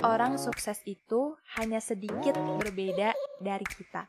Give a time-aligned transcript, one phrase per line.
[0.00, 4.08] orang sukses itu hanya sedikit berbeda dari kita.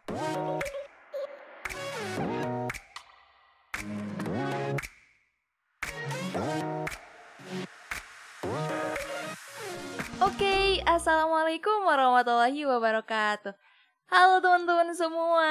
[10.24, 13.52] Oke, assalamualaikum warahmatullahi wabarakatuh.
[14.12, 15.48] Halo teman-teman semua,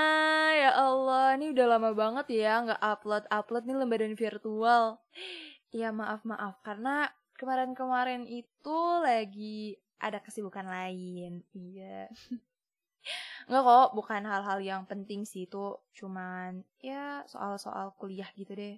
[0.53, 5.01] ya Allah, ini udah lama banget ya nggak upload upload nih lembaran virtual.
[5.71, 11.45] Ya maaf maaf, karena kemarin-kemarin itu lagi ada kesibukan lain.
[11.53, 12.09] Iya.
[13.49, 18.77] Nggak kok, bukan hal-hal yang penting sih itu, cuman ya soal-soal kuliah gitu deh.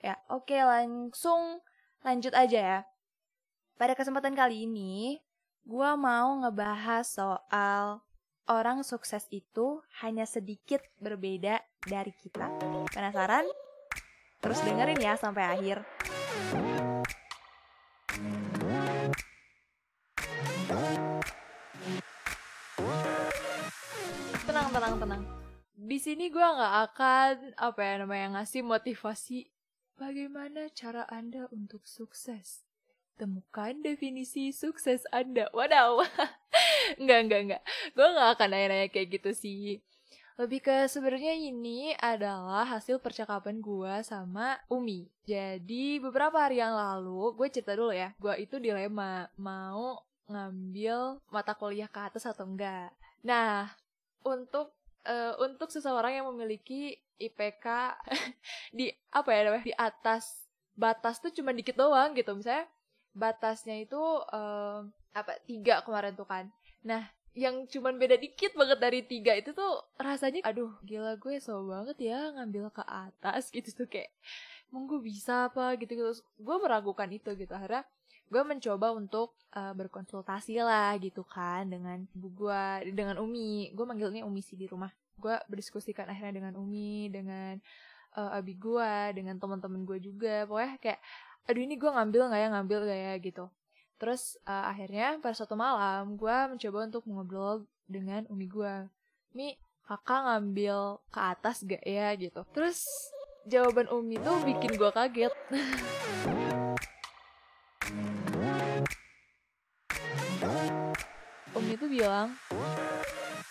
[0.00, 1.60] Ya, oke langsung
[2.04, 2.80] lanjut aja ya.
[3.76, 5.20] Pada kesempatan kali ini,
[5.68, 8.00] gue mau ngebahas soal
[8.48, 12.48] orang sukses itu hanya sedikit berbeda dari kita.
[12.88, 13.44] Penasaran?
[14.40, 15.95] Terus dengerin ya sampai akhir.
[25.86, 29.46] Di sini gue nggak akan apa ya namanya ngasih motivasi.
[29.94, 32.66] Bagaimana cara anda untuk sukses?
[33.14, 35.46] Temukan definisi sukses Anda.
[35.54, 36.02] Wadaw.
[37.00, 37.62] enggak, enggak, enggak.
[37.94, 39.78] Gue gak akan nanya-nanya kayak gitu sih.
[40.36, 45.06] Lebih ke sebenarnya ini adalah hasil percakapan gue sama Umi.
[45.22, 51.54] Jadi beberapa hari yang lalu, gue cerita dulu ya, gue itu dilema mau ngambil mata
[51.54, 52.90] kuliah ke atas atau enggak.
[53.22, 53.70] Nah,
[54.26, 54.76] untuk
[55.06, 57.66] uh, untuk seseorang yang memiliki IPK
[58.76, 62.36] di apa ya namanya di atas batas tuh cuma dikit doang gitu.
[62.36, 62.68] Misalnya
[63.16, 64.84] batasnya itu uh,
[65.16, 66.52] apa tiga kemarin tuh kan.
[66.84, 71.68] Nah yang cuman beda dikit banget dari tiga itu tuh rasanya aduh gila gue so
[71.68, 74.08] banget ya ngambil ke atas gitu tuh kayak
[74.68, 75.72] mau gue bisa apa?
[75.80, 76.12] Gitu gitu.
[76.36, 77.52] Gue meragukan itu gitu.
[77.56, 77.88] Akhirnya
[78.26, 83.70] gue mencoba untuk uh, berkonsultasi lah gitu kan dengan ibu gue dengan Umi.
[83.70, 84.90] Gue manggilnya Umi sih di rumah.
[85.16, 87.54] Gue berdiskusikan akhirnya dengan Umi dengan
[88.18, 90.42] uh, abi gue dengan teman-teman gue juga.
[90.50, 91.00] Pokoknya kayak
[91.46, 92.48] aduh ini gue ngambil nggak ya?
[92.50, 93.14] Ngambil gak ya?
[93.22, 93.44] Gitu.
[93.96, 98.90] Terus uh, akhirnya pada suatu malam gue mencoba untuk ngobrol dengan umi gue
[99.30, 99.54] mi
[99.86, 102.10] kakak ngambil ke atas gak ya?
[102.18, 102.42] Gitu.
[102.50, 102.82] Terus
[103.46, 105.30] jawaban umi tuh bikin gue kaget
[111.96, 112.36] bilang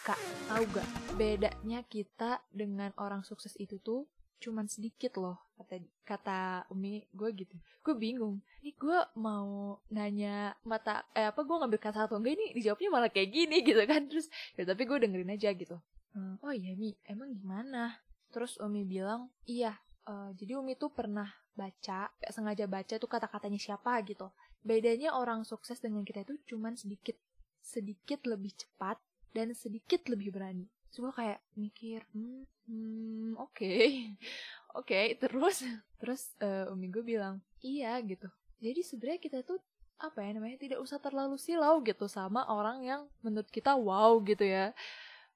[0.06, 0.86] kak tahu gak
[1.18, 4.06] bedanya kita dengan orang sukses itu tuh
[4.38, 6.40] cuman sedikit loh kata kata
[6.70, 7.58] Umi gue gitu.
[7.82, 12.54] Gue bingung ini gue mau nanya mata eh apa gue ngambil kata atau enggak ini?
[12.54, 14.06] Dijawabnya malah kayak gini gitu kan.
[14.06, 15.82] Terus ya tapi gue dengerin aja gitu.
[16.14, 17.98] Hmm, oh iya Mi emang gimana?
[18.30, 19.74] Terus Umi bilang iya
[20.06, 24.30] uh, jadi Umi tuh pernah baca sengaja baca tuh kata-katanya siapa gitu.
[24.62, 27.18] Bedanya orang sukses dengan kita itu cuman sedikit
[27.66, 29.02] sedikit lebih cepat
[29.34, 34.16] dan sedikit lebih berani Terus kayak mikir, hmm, hmm oke, okay.
[34.80, 34.88] oke.
[34.88, 35.06] Okay.
[35.20, 35.68] Terus,
[36.00, 38.32] terus uh, umi gue bilang, iya gitu.
[38.64, 39.60] Jadi sebenarnya kita tuh
[40.00, 44.48] apa ya namanya tidak usah terlalu silau gitu sama orang yang menurut kita wow gitu
[44.48, 44.72] ya.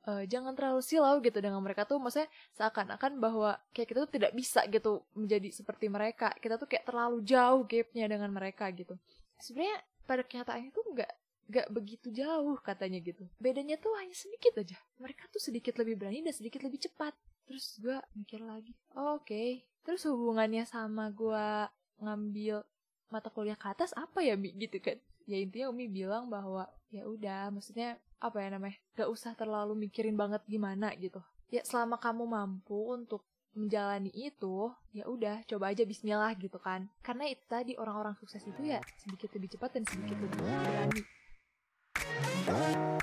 [0.07, 4.31] Uh, jangan terlalu silau gitu dengan mereka tuh maksudnya seakan-akan bahwa kayak kita tuh tidak
[4.31, 8.95] bisa gitu menjadi seperti mereka kita tuh kayak terlalu jauh gapnya dengan mereka gitu
[9.43, 9.75] sebenarnya
[10.07, 11.11] pada kenyataannya tuh nggak
[11.49, 13.25] gak begitu jauh katanya gitu.
[13.41, 14.77] Bedanya tuh hanya sedikit aja.
[15.01, 17.17] Mereka tuh sedikit lebih berani dan sedikit lebih cepat.
[17.49, 19.25] Terus gue mikir lagi, oh, oke.
[19.25, 19.65] Okay.
[19.81, 21.65] Terus hubungannya sama gue
[21.97, 22.61] ngambil
[23.09, 25.01] mata kuliah ke atas apa ya Mi gitu kan?
[25.25, 28.77] Ya intinya Umi bilang bahwa ya udah, maksudnya apa ya namanya?
[28.93, 31.25] Gak usah terlalu mikirin banget gimana gitu.
[31.49, 33.25] Ya selama kamu mampu untuk
[33.57, 38.61] menjalani itu ya udah coba aja Bismillah gitu kan karena itu tadi orang-orang sukses itu
[38.61, 41.01] ya sedikit lebih cepat dan sedikit lebih berani
[42.49, 42.97] Uh,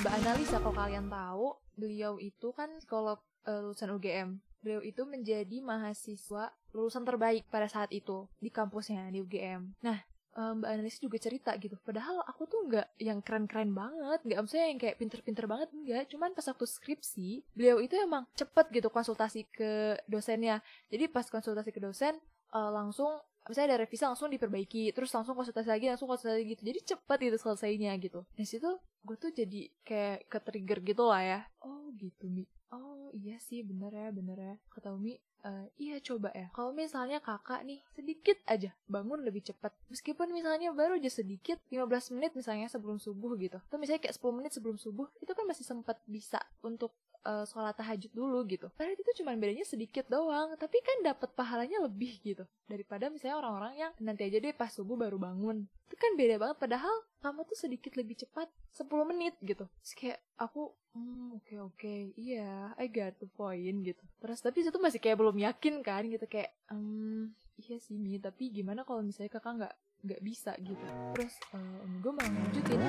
[0.00, 4.40] Mbak Analisa kalau kalian tahu, beliau itu kan psikolog uh, lulusan UGM.
[4.64, 9.76] Beliau itu menjadi mahasiswa lulusan terbaik pada saat itu di kampusnya di UGM.
[9.84, 10.00] Nah,
[10.32, 11.76] uh, Mbak Analisa juga cerita gitu.
[11.84, 16.08] Padahal aku tuh nggak yang keren-keren banget, nggak maksudnya yang kayak pinter-pinter banget enggak.
[16.08, 20.64] Cuman pas waktu skripsi, beliau itu emang cepet gitu konsultasi ke dosennya.
[20.88, 22.16] Jadi pas konsultasi ke dosen,
[22.52, 26.62] langsung misalnya ada revisi langsung diperbaiki terus langsung konsultasi lagi langsung konsultasi lagi gitu.
[26.62, 28.20] Jadi cepet gitu selesainya gitu.
[28.34, 28.70] Di situ
[29.02, 31.40] gue tuh jadi kayak ke trigger gitu lah ya.
[31.62, 32.46] Oh gitu mi.
[32.72, 34.54] Oh iya sih bener ya bener ya.
[34.70, 36.48] Kata Umi uh, iya coba ya.
[36.54, 39.74] Kalau misalnya kakak nih sedikit aja bangun lebih cepat.
[39.90, 43.58] Meskipun misalnya baru aja sedikit 15 menit misalnya sebelum subuh gitu.
[43.58, 46.94] Atau misalnya kayak 10 menit sebelum subuh itu kan masih sempat bisa untuk
[47.26, 48.68] uh, sholat tahajud dulu gitu.
[48.74, 53.74] Padahal itu cuma bedanya sedikit doang, tapi kan dapat pahalanya lebih gitu daripada misalnya orang-orang
[53.78, 55.66] yang nanti aja deh pas subuh baru bangun.
[55.88, 59.68] Itu kan beda banget padahal kamu tuh sedikit lebih cepat 10 menit gitu.
[59.82, 62.00] Terus kayak aku hmm oke okay, oke okay.
[62.18, 64.02] iya I got the point gitu.
[64.18, 68.50] Terus tapi itu masih kayak belum yakin kan gitu kayak hmm iya sih Mi tapi
[68.50, 70.86] gimana kalau misalnya kakak nggak nggak bisa gitu.
[71.14, 72.80] Terus uh, gue malah lanjutin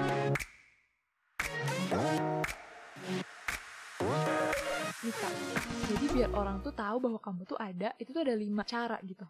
[5.04, 5.28] Nita.
[5.92, 9.28] Jadi biar orang tuh tahu bahwa kamu tuh ada, itu tuh ada lima cara gitu.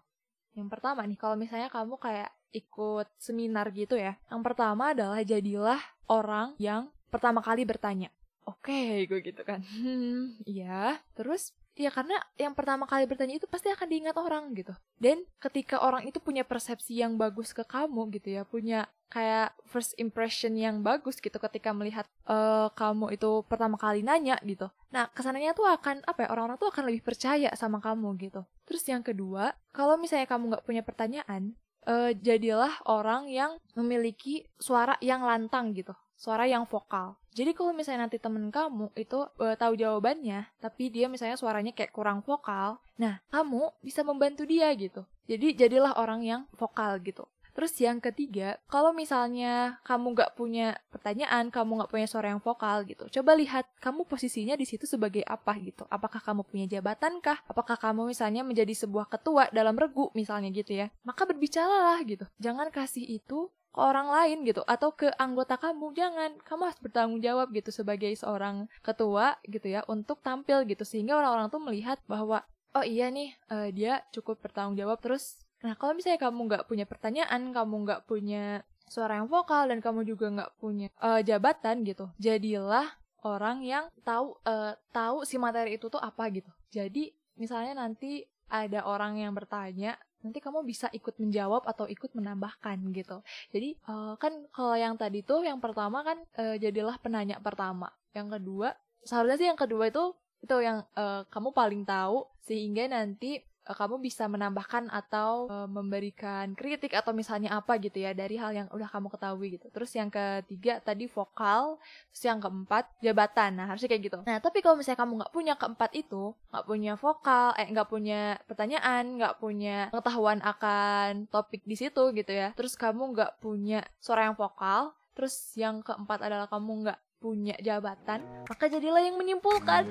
[0.54, 4.14] Yang pertama nih, kalau misalnya kamu kayak ikut seminar gitu ya.
[4.30, 8.14] Yang pertama adalah jadilah orang yang pertama kali bertanya.
[8.46, 9.66] Oke, okay, gue gitu kan.
[9.66, 11.02] Hmm, iya.
[11.18, 14.78] Terus Ya karena yang pertama kali bertanya itu pasti akan diingat orang gitu.
[15.02, 19.94] Dan ketika orang itu punya persepsi yang bagus ke kamu gitu ya, punya kayak first
[20.02, 24.70] impression yang bagus gitu ketika melihat uh, kamu itu pertama kali nanya gitu.
[24.94, 28.46] Nah ke sananya tuh akan apa ya orang-orang tuh akan lebih percaya sama kamu gitu.
[28.66, 31.58] Terus yang kedua, kalau misalnya kamu nggak punya pertanyaan,
[31.90, 35.94] uh, jadilah orang yang memiliki suara yang lantang gitu
[36.24, 37.20] suara yang vokal.
[37.36, 41.92] Jadi kalau misalnya nanti temen kamu itu uh, tahu jawabannya, tapi dia misalnya suaranya kayak
[41.92, 45.04] kurang vokal, nah kamu bisa membantu dia gitu.
[45.28, 47.28] Jadi jadilah orang yang vokal gitu.
[47.54, 52.82] Terus yang ketiga, kalau misalnya kamu nggak punya pertanyaan, kamu nggak punya suara yang vokal
[52.90, 55.86] gitu, coba lihat kamu posisinya di situ sebagai apa gitu.
[55.94, 57.46] Apakah kamu punya jabatan kah?
[57.46, 60.90] Apakah kamu misalnya menjadi sebuah ketua dalam regu misalnya gitu ya?
[61.06, 62.26] Maka berbicaralah gitu.
[62.42, 65.98] Jangan kasih itu ke orang lain gitu atau ke anggota kamu.
[65.98, 70.86] Jangan kamu harus bertanggung jawab gitu sebagai seorang ketua gitu ya untuk tampil gitu.
[70.86, 72.46] Sehingga orang-orang tuh melihat bahwa
[72.78, 75.02] oh iya nih uh, dia cukup bertanggung jawab.
[75.02, 79.80] Terus nah kalau misalnya kamu nggak punya pertanyaan kamu nggak punya suara yang vokal dan
[79.80, 82.84] kamu juga nggak punya uh, jabatan gitu jadilah
[83.24, 86.52] orang yang tahu uh, tahu si materi itu tuh apa gitu.
[86.70, 92.80] Jadi misalnya nanti ada orang yang bertanya nanti kamu bisa ikut menjawab atau ikut menambahkan
[92.96, 93.20] gitu.
[93.52, 97.92] Jadi uh, kan kalau yang tadi tuh yang pertama kan uh, jadilah penanya pertama.
[98.16, 98.70] Yang kedua
[99.04, 104.28] seharusnya sih yang kedua itu itu yang uh, kamu paling tahu sehingga nanti kamu bisa
[104.28, 109.08] menambahkan atau uh, memberikan kritik atau misalnya apa gitu ya dari hal yang udah kamu
[109.08, 109.68] ketahui gitu.
[109.72, 111.80] Terus yang ketiga tadi vokal,
[112.12, 113.56] terus yang keempat jabatan.
[113.56, 114.20] Nah harusnya kayak gitu.
[114.28, 118.22] Nah tapi kalau misalnya kamu nggak punya keempat itu, nggak punya vokal, eh nggak punya
[118.44, 122.52] pertanyaan, nggak punya pengetahuan akan topik di situ gitu ya.
[122.60, 128.20] Terus kamu nggak punya suara yang vokal, terus yang keempat adalah kamu nggak punya jabatan,
[128.52, 129.88] maka jadilah yang menyimpulkan.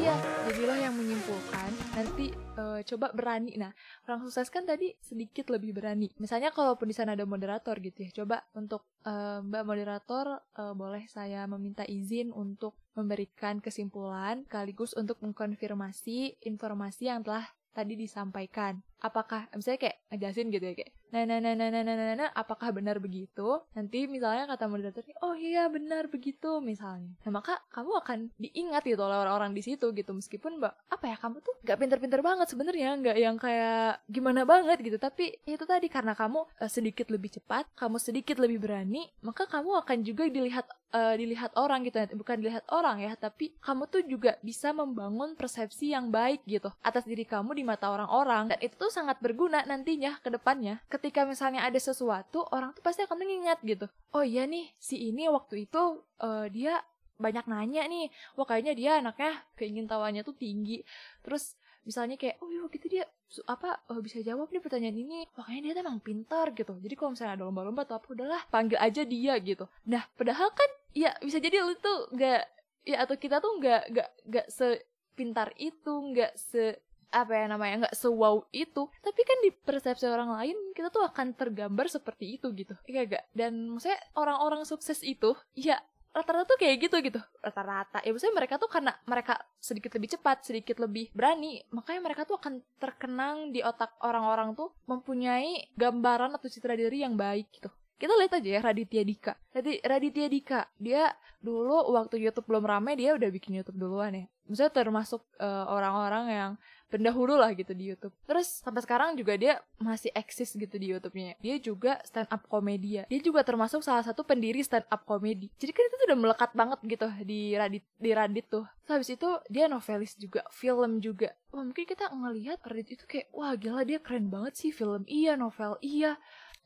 [0.00, 0.16] Iya,
[0.48, 1.68] jadilah yang menyimpulkan.
[1.92, 3.52] Nanti uh, coba berani.
[3.60, 3.68] Nah,
[4.08, 6.08] orang sukses kan tadi sedikit lebih berani.
[6.16, 11.04] Misalnya kalaupun di sana ada moderator gitu ya, coba untuk uh, Mbak moderator uh, boleh
[11.04, 17.44] saya meminta izin untuk memberikan kesimpulan sekaligus untuk mengkonfirmasi informasi yang telah
[17.76, 18.80] tadi disampaikan.
[19.00, 22.30] Apakah misalnya kayak ngejelasin gitu ya kayak nah nah nah nah nah nah nah, nah
[22.38, 23.58] apakah benar begitu?
[23.74, 27.10] Nanti misalnya kata moderator oh iya benar begitu misalnya.
[27.26, 31.16] Nah maka kamu akan diingat gitu oleh orang-orang di situ gitu meskipun mbak apa ya
[31.18, 35.90] kamu tuh nggak pinter-pinter banget sebenarnya nggak yang kayak gimana banget gitu tapi itu tadi
[35.90, 40.68] karena kamu uh, sedikit lebih cepat, kamu sedikit lebih berani, maka kamu akan juga dilihat
[40.94, 45.94] uh, dilihat orang gitu bukan dilihat orang ya tapi kamu tuh juga bisa membangun persepsi
[45.94, 50.18] yang baik gitu atas diri kamu di mata orang-orang dan itu tuh sangat berguna nantinya
[50.20, 50.82] ke depannya.
[50.90, 53.86] Ketika misalnya ada sesuatu orang tuh pasti akan mengingat gitu.
[54.12, 56.82] Oh iya nih si ini waktu itu uh, dia
[57.20, 58.10] banyak nanya nih.
[58.34, 60.82] Wah kayaknya dia anaknya keingin tawanya tuh tinggi.
[61.22, 63.04] Terus misalnya kayak oh iya gitu dia
[63.48, 65.20] apa oh, bisa jawab nih pertanyaan ini.
[65.36, 66.76] Makanya dia emang pintar gitu.
[66.76, 69.68] Jadi kalau misalnya ada lomba-lomba atau apa udahlah panggil aja dia gitu.
[69.86, 72.42] Nah padahal kan ya bisa jadi lu tuh nggak
[72.88, 77.96] ya atau kita tuh nggak nggak nggak sepintar itu nggak se apa ya namanya nggak
[77.98, 78.86] sewow itu.
[79.02, 82.74] Tapi kan di persepsi orang lain kita tuh akan tergambar seperti itu gitu.
[82.86, 85.78] Iya gak dan maksudnya orang-orang sukses itu ya
[86.10, 87.20] rata-rata tuh kayak gitu gitu.
[87.42, 88.02] Rata-rata.
[88.02, 92.38] Ya maksudnya mereka tuh karena mereka sedikit lebih cepat sedikit lebih berani makanya mereka tuh
[92.38, 97.70] akan terkenang di otak orang-orang tuh mempunyai gambaran atau citra diri yang baik gitu.
[98.00, 99.36] Kita lihat aja ya Raditya Dika.
[99.52, 104.24] Jadi Raditya Dika, dia dulu waktu YouTube belum ramai dia udah bikin YouTube duluan ya.
[104.48, 106.50] Misalnya termasuk uh, orang-orang yang
[106.90, 108.12] pendahulu lah gitu di YouTube.
[108.26, 111.38] Terus sampai sekarang juga dia masih eksis gitu di YouTube-nya.
[111.38, 113.06] Dia juga stand up komedia.
[113.06, 115.48] Dia juga termasuk salah satu pendiri stand up komedi.
[115.56, 118.66] Jadi kan itu tuh udah melekat banget gitu di Radit di Radit tuh.
[118.84, 121.30] Terus habis itu dia novelis juga, film juga.
[121.54, 125.06] Wah, mungkin kita ngelihat Radit itu kayak wah gila dia keren banget sih film.
[125.06, 125.78] Iya, novel.
[125.80, 126.18] Iya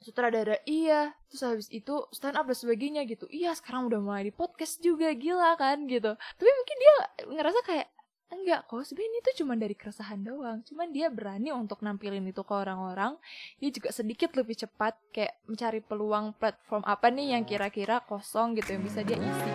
[0.04, 4.32] sutradara iya terus habis itu stand up dan sebagainya gitu iya sekarang udah mulai di
[4.36, 6.96] podcast juga gila kan gitu tapi mungkin dia
[7.32, 7.88] ngerasa kayak
[8.34, 10.60] enggak kok sebenarnya itu cuma dari keresahan doang.
[10.66, 13.14] Cuman dia berani untuk nampilin itu ke orang-orang.
[13.62, 18.74] Dia juga sedikit lebih cepat kayak mencari peluang platform apa nih yang kira-kira kosong gitu
[18.74, 19.52] yang bisa dia isi.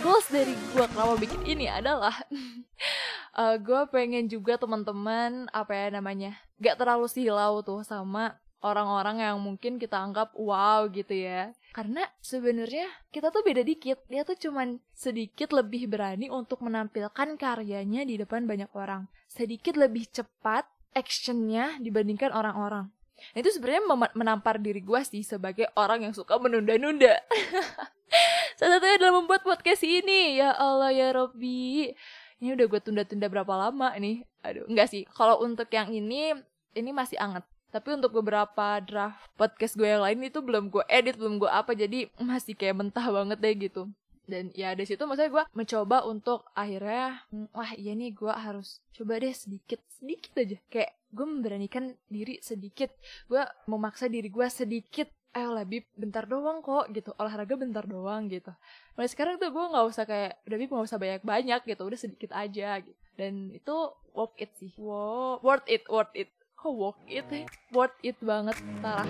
[0.00, 2.12] Goals dari gue kenapa bikin ini adalah
[3.40, 9.36] uh, gue pengen juga teman-teman apa ya namanya gak terlalu silau tuh sama orang-orang yang
[9.36, 11.52] mungkin kita anggap wow gitu ya.
[11.74, 14.06] Karena sebenarnya kita tuh beda dikit.
[14.06, 19.10] Dia tuh cuman sedikit lebih berani untuk menampilkan karyanya di depan banyak orang.
[19.26, 22.94] Sedikit lebih cepat actionnya dibandingkan orang-orang.
[23.34, 23.82] Nah, itu sebenarnya
[24.14, 27.18] menampar diri gue sih sebagai orang yang suka menunda-nunda.
[28.58, 30.38] Salah satunya adalah membuat podcast ini.
[30.38, 31.90] Ya Allah ya Robby.
[32.38, 34.22] Ini udah gue tunda-tunda berapa lama nih?
[34.46, 35.02] Aduh, enggak sih.
[35.10, 36.38] Kalau untuk yang ini,
[36.78, 37.42] ini masih anget
[37.74, 41.74] tapi untuk beberapa draft podcast gue yang lain itu belum gue edit belum gue apa
[41.74, 43.90] jadi masih kayak mentah banget deh gitu.
[44.24, 48.78] Dan ya dari situ maksudnya gue mencoba untuk akhirnya hmm, wah iya nih gue harus
[48.94, 50.56] coba deh sedikit sedikit aja.
[50.70, 52.94] Kayak gue memberanikan diri sedikit.
[53.26, 55.10] Gue memaksa diri gue sedikit.
[55.34, 57.10] Ayo lah Bib bentar doang kok gitu.
[57.18, 58.54] Olahraga bentar doang gitu.
[58.94, 61.82] Mulai sekarang tuh gue nggak usah kayak udah Bib nggak usah banyak banyak gitu.
[61.82, 63.02] Udah sedikit aja gitu.
[63.18, 63.76] Dan itu
[64.14, 64.70] worth it sih.
[64.78, 65.42] Wow.
[65.42, 66.30] Worth it worth it
[66.64, 67.28] kok worth it
[67.76, 69.04] worth it banget parah.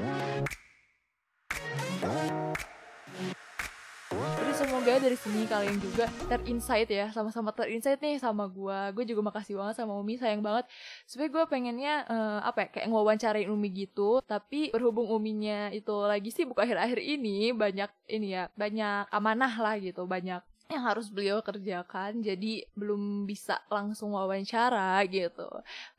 [4.15, 9.23] Jadi semoga dari sini kalian juga terinsight ya sama-sama terinsight nih sama gue gue juga
[9.31, 10.67] makasih banget sama Umi sayang banget.
[11.07, 14.19] Supaya gue pengennya uh, apa ya kayak ngewawancarain Umi gitu.
[14.27, 19.79] Tapi berhubung Uminya itu lagi sih buka akhir-akhir ini banyak ini ya banyak amanah lah
[19.79, 25.47] gitu banyak yang harus beliau kerjakan jadi belum bisa langsung wawancara gitu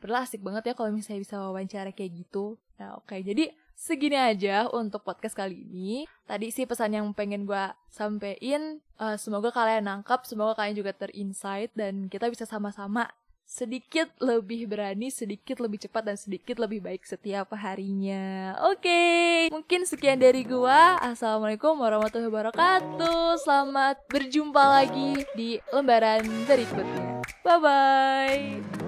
[0.02, 3.22] berlasik banget ya kalau misalnya bisa wawancara kayak gitu nah oke okay.
[3.22, 9.20] jadi segini aja untuk podcast kali ini tadi sih pesan yang pengen gue sampein uh,
[9.20, 13.12] semoga kalian nangkap semoga kalian juga terinsight dan kita bisa sama-sama
[13.46, 18.58] sedikit lebih berani, sedikit lebih cepat dan sedikit lebih baik setiap harinya.
[18.68, 19.34] Oke, okay.
[19.54, 20.98] mungkin sekian dari gua.
[21.00, 23.38] Assalamualaikum warahmatullahi wabarakatuh.
[23.46, 27.22] Selamat berjumpa lagi di lembaran berikutnya.
[27.46, 28.85] Bye bye.